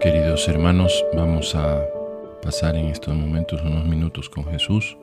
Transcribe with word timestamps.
Queridos 0.00 0.48
hermanos, 0.48 1.04
vamos 1.14 1.54
a 1.54 1.84
pasar 2.40 2.74
en 2.74 2.86
estos 2.86 3.14
momentos 3.14 3.60
unos 3.60 3.84
minutos 3.84 4.30
con 4.30 4.46
Jesús 4.46 4.96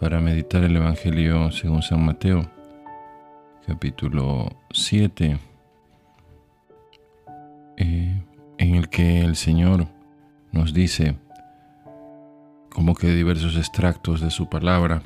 para 0.00 0.18
meditar 0.18 0.64
el 0.64 0.74
Evangelio 0.74 1.52
según 1.52 1.82
San 1.82 2.04
Mateo, 2.04 2.50
capítulo 3.64 4.56
7, 4.72 5.38
eh, 7.76 8.22
en 8.58 8.74
el 8.74 8.88
que 8.88 9.20
el 9.20 9.36
Señor 9.36 9.86
nos 10.50 10.74
dice, 10.74 11.14
como 12.70 12.96
que 12.96 13.06
diversos 13.06 13.56
extractos 13.56 14.20
de 14.20 14.32
su 14.32 14.48
palabra, 14.48 15.04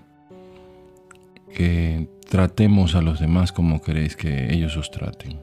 que 1.54 2.08
tratemos 2.30 2.94
a 2.94 3.02
los 3.02 3.20
demás 3.20 3.52
como 3.52 3.82
queréis 3.82 4.16
que 4.16 4.54
ellos 4.54 4.74
os 4.78 4.90
traten. 4.90 5.38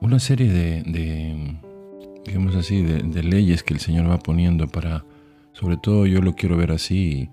Una 0.00 0.18
serie 0.18 0.50
de 0.50 0.82
digamos 2.24 2.54
así, 2.54 2.82
de, 2.82 3.22
leyes 3.22 3.62
que 3.62 3.74
el 3.74 3.80
Señor 3.80 4.10
va 4.10 4.18
poniendo 4.18 4.68
para, 4.68 5.04
sobre 5.52 5.76
todo 5.76 6.06
yo 6.06 6.20
lo 6.20 6.34
quiero 6.34 6.56
ver 6.56 6.72
así 6.72 7.30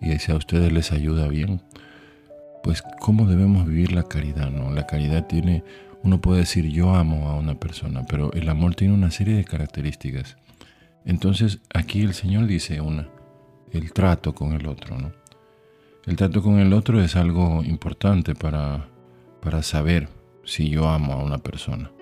y, 0.00 0.12
y 0.12 0.18
si 0.18 0.32
a 0.32 0.36
ustedes 0.36 0.72
les 0.72 0.92
ayuda 0.92 1.28
bien, 1.28 1.60
pues 2.62 2.82
cómo 3.00 3.26
debemos 3.26 3.66
vivir 3.66 3.92
la 3.92 4.04
caridad, 4.04 4.50
¿no? 4.50 4.70
La 4.70 4.86
caridad 4.86 5.26
tiene, 5.26 5.64
uno 6.02 6.20
puede 6.20 6.40
decir 6.40 6.66
yo 6.68 6.94
amo 6.94 7.28
a 7.28 7.36
una 7.36 7.54
persona, 7.54 8.04
pero 8.08 8.32
el 8.32 8.48
amor 8.48 8.74
tiene 8.74 8.94
una 8.94 9.10
serie 9.10 9.36
de 9.36 9.44
características. 9.44 10.36
Entonces 11.04 11.60
aquí 11.74 12.02
el 12.02 12.14
Señor 12.14 12.46
dice 12.46 12.80
una, 12.80 13.08
el 13.72 13.92
trato 13.92 14.34
con 14.34 14.52
el 14.52 14.66
otro, 14.66 14.98
¿no? 14.98 15.12
El 16.04 16.16
trato 16.16 16.42
con 16.42 16.58
el 16.58 16.72
otro 16.72 17.00
es 17.00 17.14
algo 17.14 17.62
importante 17.62 18.34
para, 18.34 18.88
para 19.40 19.62
saber 19.62 20.08
si 20.44 20.68
yo 20.68 20.88
amo 20.88 21.12
a 21.14 21.22
una 21.22 21.38
persona. 21.38 21.92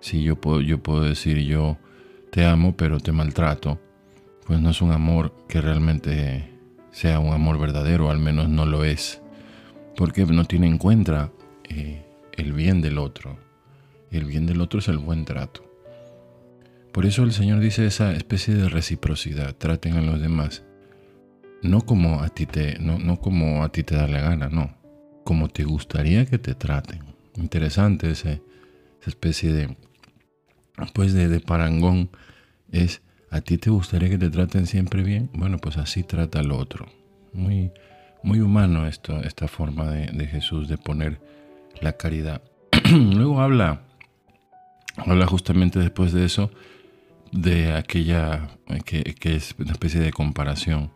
Si 0.00 0.22
yo 0.22 0.40
puedo, 0.40 0.60
yo 0.60 0.82
puedo 0.82 1.02
decir 1.02 1.38
yo 1.38 1.78
te 2.30 2.44
amo 2.44 2.76
pero 2.76 3.00
te 3.00 3.12
maltrato, 3.12 3.80
pues 4.46 4.60
no 4.60 4.70
es 4.70 4.80
un 4.82 4.92
amor 4.92 5.34
que 5.48 5.60
realmente 5.60 6.50
sea 6.90 7.18
un 7.20 7.32
amor 7.32 7.58
verdadero, 7.58 8.10
al 8.10 8.18
menos 8.18 8.48
no 8.48 8.66
lo 8.66 8.84
es, 8.84 9.20
porque 9.96 10.24
no 10.26 10.44
tiene 10.44 10.66
en 10.66 10.78
cuenta 10.78 11.30
eh, 11.68 12.04
el 12.32 12.52
bien 12.52 12.80
del 12.80 12.98
otro. 12.98 13.38
El 14.10 14.24
bien 14.24 14.46
del 14.46 14.60
otro 14.60 14.80
es 14.80 14.88
el 14.88 14.98
buen 14.98 15.24
trato. 15.24 15.64
Por 16.92 17.06
eso 17.06 17.22
el 17.22 17.32
Señor 17.32 17.60
dice 17.60 17.86
esa 17.86 18.12
especie 18.12 18.54
de 18.54 18.68
reciprocidad, 18.68 19.54
traten 19.54 19.96
a 19.96 20.00
los 20.00 20.20
demás, 20.20 20.64
no 21.62 21.82
como 21.82 22.22
a 22.22 22.28
ti 22.30 22.46
te, 22.46 22.78
no, 22.80 22.98
no 22.98 23.20
como 23.20 23.62
a 23.62 23.70
ti 23.70 23.84
te 23.84 23.94
da 23.94 24.08
la 24.08 24.20
gana, 24.20 24.48
no, 24.48 24.76
como 25.24 25.48
te 25.48 25.62
gustaría 25.62 26.26
que 26.26 26.38
te 26.38 26.54
traten. 26.54 27.00
Interesante 27.36 28.10
ese, 28.10 28.42
esa 29.00 29.10
especie 29.10 29.52
de 29.52 29.76
pues 30.92 31.12
de, 31.12 31.40
parangón 31.40 32.10
es, 32.70 33.02
¿a 33.30 33.40
ti 33.40 33.58
te 33.58 33.70
gustaría 33.70 34.08
que 34.08 34.18
te 34.18 34.30
traten 34.30 34.66
siempre 34.66 35.02
bien? 35.02 35.30
Bueno, 35.34 35.58
pues 35.58 35.76
así 35.76 36.02
trata 36.02 36.40
al 36.40 36.52
otro. 36.52 36.86
Muy, 37.32 37.72
muy 38.22 38.40
humano 38.40 38.86
esto, 38.86 39.20
esta 39.22 39.48
forma 39.48 39.90
de, 39.90 40.26
Jesús 40.26 40.68
de 40.68 40.78
poner 40.78 41.20
la 41.80 41.92
caridad. 41.94 42.42
Luego 42.90 43.40
habla, 43.40 43.82
habla 44.96 45.26
justamente 45.26 45.78
después 45.78 46.12
de 46.12 46.24
eso 46.24 46.50
de 47.32 47.72
aquella 47.72 48.48
que, 48.84 49.02
que, 49.14 49.36
es 49.36 49.54
una 49.58 49.72
especie 49.72 50.00
de 50.00 50.12
comparación 50.12 50.90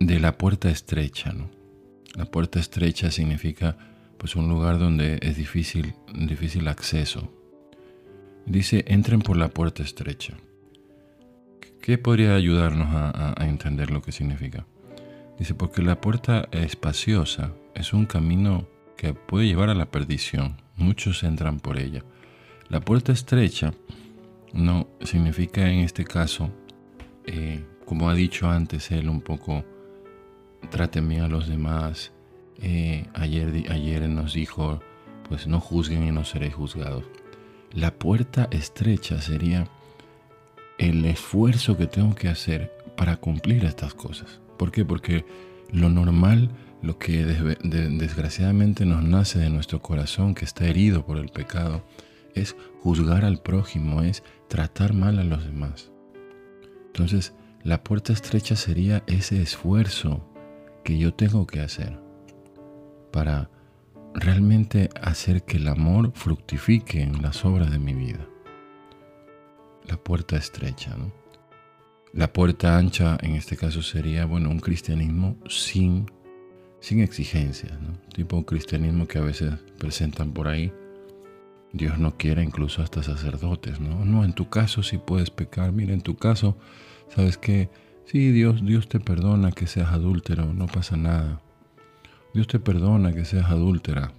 de 0.00 0.18
la 0.18 0.36
puerta 0.36 0.70
estrecha. 0.70 1.32
¿no? 1.32 1.50
La 2.14 2.24
puerta 2.24 2.58
estrecha 2.58 3.10
significa 3.10 3.76
pues 4.18 4.36
un 4.36 4.48
lugar 4.48 4.78
donde 4.78 5.18
es 5.22 5.36
difícil, 5.36 5.94
difícil 6.14 6.68
acceso, 6.68 7.32
Dice, 8.46 8.84
entren 8.88 9.20
por 9.20 9.36
la 9.36 9.48
puerta 9.48 9.82
estrecha. 9.82 10.34
¿Qué 11.80 11.98
podría 11.98 12.34
ayudarnos 12.34 12.88
a, 12.90 13.34
entender 13.40 13.90
lo 13.90 14.02
que 14.02 14.12
significa? 14.12 14.66
Dice, 15.38 15.54
porque 15.54 15.82
la 15.82 16.00
puerta 16.00 16.48
espaciosa 16.52 17.52
es 17.74 17.92
un 17.92 18.06
camino 18.06 18.68
que 18.96 19.14
puede 19.14 19.46
llevar 19.46 19.68
a 19.68 19.74
la 19.74 19.90
perdición. 19.90 20.60
Muchos 20.76 21.22
entran 21.22 21.60
por 21.60 21.78
ella. 21.78 22.04
La 22.68 22.80
puerta 22.80 23.12
estrecha 23.12 23.74
no 24.52 24.88
significa 25.00 25.68
en 25.68 25.80
este 25.80 26.04
caso, 26.04 26.50
eh, 27.26 27.64
como 27.84 28.08
ha 28.10 28.14
dicho 28.14 28.48
antes 28.48 28.90
él 28.90 29.08
un 29.08 29.20
poco, 29.20 29.64
traten 30.70 31.08
bien 31.08 31.22
a 31.22 31.28
los 31.28 31.48
demás. 31.48 32.12
Eh, 32.60 33.06
ayer, 33.14 33.70
ayer 33.70 34.08
nos 34.08 34.34
dijo, 34.34 34.80
pues 35.28 35.46
no 35.46 35.60
juzguen 35.60 36.06
y 36.06 36.10
no 36.10 36.24
seréis 36.24 36.54
juzgados. 36.54 37.04
La 37.74 37.94
puerta 37.94 38.48
estrecha 38.50 39.20
sería 39.22 39.66
el 40.78 41.04
esfuerzo 41.06 41.76
que 41.76 41.86
tengo 41.86 42.14
que 42.14 42.28
hacer 42.28 42.70
para 42.96 43.16
cumplir 43.16 43.64
estas 43.64 43.94
cosas. 43.94 44.40
¿Por 44.58 44.70
qué? 44.70 44.84
Porque 44.84 45.24
lo 45.70 45.88
normal, 45.88 46.50
lo 46.82 46.98
que 46.98 47.24
desgraciadamente 47.24 48.84
nos 48.84 49.02
nace 49.02 49.38
de 49.38 49.48
nuestro 49.48 49.80
corazón 49.80 50.34
que 50.34 50.44
está 50.44 50.66
herido 50.66 51.06
por 51.06 51.16
el 51.16 51.30
pecado, 51.30 51.82
es 52.34 52.56
juzgar 52.80 53.24
al 53.24 53.40
prójimo, 53.40 54.02
es 54.02 54.22
tratar 54.48 54.92
mal 54.92 55.18
a 55.18 55.24
los 55.24 55.44
demás. 55.44 55.90
Entonces, 56.88 57.32
la 57.62 57.82
puerta 57.82 58.12
estrecha 58.12 58.54
sería 58.54 59.02
ese 59.06 59.40
esfuerzo 59.40 60.28
que 60.84 60.98
yo 60.98 61.14
tengo 61.14 61.46
que 61.46 61.60
hacer 61.60 61.98
para 63.12 63.48
realmente 64.14 64.90
hacer 65.00 65.42
que 65.44 65.56
el 65.56 65.68
amor 65.68 66.12
fructifique 66.14 67.02
en 67.02 67.22
las 67.22 67.44
obras 67.44 67.70
de 67.70 67.78
mi 67.78 67.94
vida. 67.94 68.26
La 69.88 69.96
puerta 69.96 70.36
estrecha, 70.36 70.96
¿no? 70.96 71.12
La 72.12 72.32
puerta 72.32 72.76
ancha 72.76 73.16
en 73.22 73.36
este 73.36 73.56
caso 73.56 73.82
sería, 73.82 74.26
bueno, 74.26 74.50
un 74.50 74.60
cristianismo 74.60 75.38
sin, 75.48 76.10
sin 76.80 77.00
exigencias, 77.00 77.72
¿no? 77.80 77.98
Tipo 78.14 78.36
un 78.36 78.44
cristianismo 78.44 79.08
que 79.08 79.18
a 79.18 79.22
veces 79.22 79.54
presentan 79.78 80.32
por 80.32 80.48
ahí. 80.48 80.72
Dios 81.72 81.98
no 81.98 82.18
quiere 82.18 82.42
incluso 82.42 82.82
hasta 82.82 83.02
sacerdotes, 83.02 83.80
¿no? 83.80 84.04
No, 84.04 84.24
en 84.24 84.34
tu 84.34 84.50
caso 84.50 84.82
sí 84.82 84.98
puedes 84.98 85.30
pecar. 85.30 85.72
Mira, 85.72 85.94
en 85.94 86.02
tu 86.02 86.16
caso, 86.16 86.58
¿sabes 87.08 87.38
qué? 87.38 87.70
Sí, 88.04 88.30
Dios, 88.30 88.64
Dios 88.64 88.88
te 88.88 89.00
perdona 89.00 89.52
que 89.52 89.66
seas 89.66 89.90
adúltero, 89.90 90.52
no 90.52 90.66
pasa 90.66 90.98
nada. 90.98 91.40
Dios 92.34 92.46
te 92.46 92.58
perdona 92.58 93.12
que 93.12 93.24
seas 93.24 93.50
adúltera. 93.50 94.12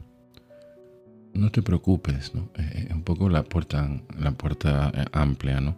No 1.33 1.49
te 1.49 1.63
preocupes, 1.63 2.35
¿no? 2.35 2.49
Eh, 2.55 2.87
eh, 2.89 2.93
un 2.93 3.01
poco 3.01 3.27
la 3.27 3.43
puerta, 3.43 3.89
la 4.19 4.31
puerta 4.33 4.91
eh, 4.93 5.05
amplia, 5.13 5.59
¿no? 5.61 5.75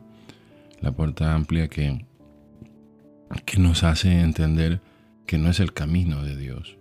La 0.82 0.92
puerta 0.92 1.34
amplia 1.34 1.70
que, 1.70 2.06
que 3.46 3.58
nos 3.58 3.84
hace 3.84 4.20
entender 4.20 4.82
que 5.26 5.38
no 5.38 5.50
es 5.50 5.62
el 5.62 5.74
camino 5.74 6.24
de 6.24 6.36
Dios. 6.36 6.78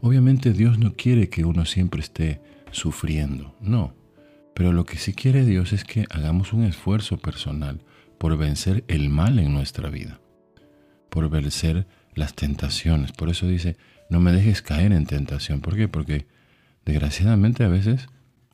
Obviamente 0.00 0.52
Dios 0.52 0.78
no 0.78 0.94
quiere 0.94 1.28
que 1.28 1.44
uno 1.44 1.64
siempre 1.64 2.00
esté 2.00 2.40
sufriendo, 2.70 3.56
no. 3.60 3.94
Pero 4.54 4.72
lo 4.72 4.84
que 4.84 4.98
sí 4.98 5.14
quiere 5.14 5.44
Dios 5.44 5.72
es 5.72 5.84
que 5.84 6.06
hagamos 6.10 6.52
un 6.52 6.64
esfuerzo 6.64 7.18
personal 7.18 7.80
por 8.18 8.36
vencer 8.36 8.84
el 8.86 9.08
mal 9.08 9.40
en 9.40 9.52
nuestra 9.52 9.90
vida, 9.90 10.20
por 11.08 11.28
vencer 11.28 11.86
las 12.14 12.34
tentaciones. 12.34 13.12
Por 13.12 13.28
eso 13.28 13.46
dice, 13.46 13.76
no 14.08 14.20
me 14.20 14.32
dejes 14.32 14.62
caer 14.62 14.92
en 14.92 15.06
tentación. 15.06 15.60
¿Por 15.60 15.76
qué? 15.76 15.88
Porque 15.88 16.26
desgraciadamente 16.84 17.64
a 17.64 17.68
veces 17.68 18.08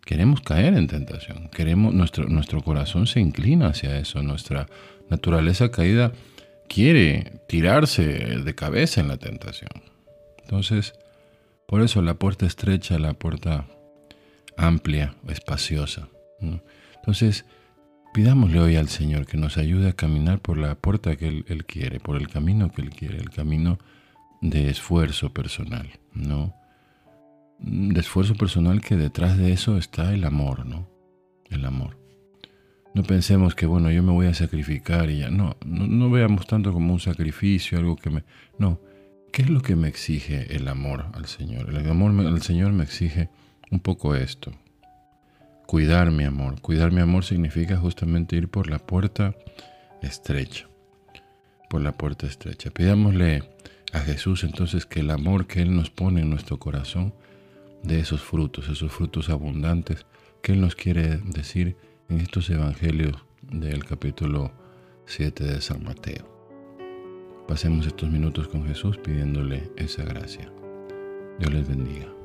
queremos 0.05 0.41
caer 0.41 0.75
en 0.75 0.87
tentación. 0.87 1.49
Queremos, 1.49 1.95
nuestro, 1.95 2.29
nuestro 2.29 2.63
corazón 2.63 3.07
se 3.07 3.21
inclina 3.21 3.69
hacia 3.69 3.99
eso. 3.99 4.23
Nuestra 4.23 4.67
naturaleza 5.11 5.71
caída 5.71 6.13
quiere 6.69 7.41
tirarse 7.49 8.03
de 8.03 8.55
cabeza 8.55 9.01
en 9.01 9.09
la 9.09 9.17
tentación. 9.17 9.71
Entonces, 10.43 10.95
por 11.67 11.83
eso 11.83 12.01
la 12.03 12.15
puerta 12.15 12.47
estrecha, 12.47 12.99
la 12.99 13.15
puerta 13.15 13.67
amplia, 14.57 15.15
espaciosa. 15.29 16.09
Entonces, 16.97 17.45
pidámosle 18.13 18.61
hoy 18.61 18.77
al 18.77 18.89
Señor 18.89 19.27
que 19.27 19.37
nos 19.37 19.59
ayude 19.59 19.89
a 19.89 19.93
caminar 19.93 20.41
por 20.41 20.59
la 20.59 20.75
puerta 20.75 21.17
que 21.17 21.45
él, 21.47 21.65
quiere, 21.67 22.01
por 22.01 22.17
el 22.17 22.29
camino 22.29 22.71
que 22.71 22.83
Él 22.83 22.91
quiere, 22.91 23.19
el 23.19 23.31
camino 23.31 23.79
de 24.41 24.71
esfuerzo 24.71 25.33
personal, 25.33 25.89
¿no? 26.13 26.55
De 27.59 28.01
esfuerzo 28.01 28.35
personal 28.35 28.81
que 28.81 28.97
detrás 28.97 29.37
de 29.37 29.53
eso 29.53 29.79
está 29.79 30.13
el 30.15 30.25
amor, 30.25 30.65
¿no? 30.65 30.89
El 31.51 31.65
amor. 31.65 31.99
No 32.95 33.03
pensemos 33.03 33.55
que, 33.55 33.67
bueno, 33.67 33.91
yo 33.91 34.03
me 34.03 34.13
voy 34.13 34.27
a 34.27 34.35
sacrificar 34.35 35.11
y 35.11 35.19
ya. 35.19 35.31
No, 35.31 35.57
no, 35.65 36.11
veamos 36.11 36.47
tanto 36.47 36.73
como 36.73 36.93
un 36.93 37.01
sacrificio, 37.01 37.79
algo 37.79 37.97
que 37.97 38.11
me... 38.11 38.25
No, 38.59 38.81
¿qué 39.33 39.43
es 39.43 39.51
lo 39.51 39.61
que 39.61 39.77
me 39.77 39.89
exige 39.89 40.55
el 40.57 40.69
amor 40.69 41.07
al 41.15 41.27
Señor? 41.27 41.69
El 41.71 41.89
amor 41.89 42.11
al 42.27 42.43
Señor 42.43 42.73
me 42.73 42.85
exige 42.85 43.29
un 43.71 43.81
poco 43.81 44.15
esto. 44.15 44.53
Cuidar 45.69 46.11
mi 46.13 46.25
amor. 46.25 46.63
Cuidar 46.63 46.93
mi 46.93 47.03
amor 47.03 47.27
significa 47.27 47.77
justamente 47.77 48.37
ir 48.37 48.49
por 48.49 48.71
la 48.71 48.79
puerta 48.79 49.35
estrecha. 50.01 50.67
Por 51.69 51.83
la 51.83 51.93
puerta 51.93 52.27
estrecha. 52.27 52.71
Pidámosle 52.71 53.43
a 53.93 53.99
Jesús, 53.99 54.45
entonces 54.45 54.87
que 54.87 55.01
el 55.01 55.11
amor 55.11 55.47
que 55.47 55.61
Él 55.61 55.77
nos 55.77 55.91
pone 55.91 56.23
en 56.23 56.31
nuestro 56.31 56.59
corazón, 56.59 57.13
de 57.83 58.01
esos 58.01 58.23
frutos, 58.23 58.71
esos 58.71 58.91
frutos 58.91 59.29
abundantes 59.29 60.07
que 60.41 60.53
Él 60.53 60.63
nos 60.63 60.75
quiere 60.75 61.19
decir 61.19 61.77
en 62.09 62.23
estos 62.23 62.49
evangelios 62.49 63.23
del 63.43 63.85
capítulo 63.85 64.51
7 65.05 65.45
de 65.45 65.61
San 65.61 65.85
Mateo. 65.85 66.27
Pasemos 67.47 67.87
estos 67.87 68.09
minutos 68.09 68.49
con 68.49 68.67
Jesús 68.67 68.97
pidiéndole 68.97 69.71
esa 69.77 70.03
gracia. 70.03 70.51
Dios 71.39 71.53
les 71.53 71.69
bendiga. 71.69 72.18